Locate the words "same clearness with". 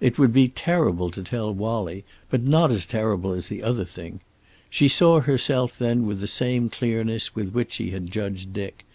6.28-7.48